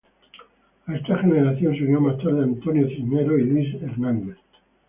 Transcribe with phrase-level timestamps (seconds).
[0.87, 4.37] A esta generación se unió más tarde Antonio Cisneros y Luis Hernández.